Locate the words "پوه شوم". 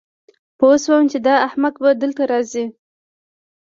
0.57-1.03